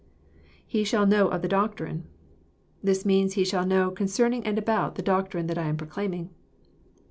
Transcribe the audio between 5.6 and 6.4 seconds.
am proclaiming.